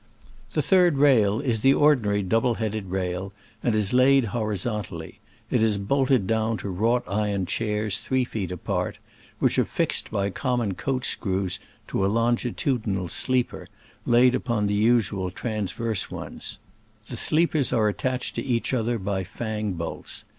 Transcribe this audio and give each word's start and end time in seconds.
The 0.53 0.63
third 0.63 0.97
rail 0.97 1.39
is 1.41 1.59
the 1.59 1.73
ordi 1.75 2.01
nary 2.01 2.23
double 2.23 2.55
headed 2.55 2.87
rail, 2.87 3.33
and 3.61 3.75
is 3.75 3.93
laid 3.93 4.25
horizontally: 4.33 5.19
it 5.51 5.61
is 5.61 5.77
bolted 5.77 6.25
down 6.25 6.57
to 6.57 6.69
wrought 6.69 7.03
iron 7.07 7.45
chairs 7.45 7.99
three 7.99 8.25
feet 8.25 8.49
apart, 8.51 8.97
which 9.37 9.59
are 9.59 9.63
fixed 9.63 10.09
by 10.09 10.31
common 10.31 10.73
coach 10.73 11.07
screws 11.07 11.59
to 11.87 12.03
a 12.03 12.09
longitudinal 12.11 13.09
sleeper 13.09 13.67
laid 14.07 14.33
upon 14.33 14.65
the 14.65 14.73
usual 14.73 15.29
transverse 15.29 16.09
ones: 16.09 16.57
the 17.07 17.15
sleepers 17.15 17.71
are 17.71 17.87
attached 17.87 18.33
to 18.33 18.43
each 18.43 18.73
other 18.73 18.97
by 18.97 19.23
fang 19.23 19.73
bolts. 19.73 20.23